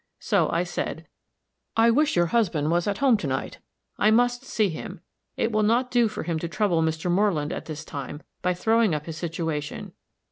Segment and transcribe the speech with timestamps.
[0.17, 1.07] So I said,
[1.77, 3.59] "I wish your husband was at home to night.
[3.99, 5.01] I must see him.
[5.37, 7.11] It will not do for him to trouble Mr.
[7.11, 9.91] Moreland at this time, by throwing up his situation.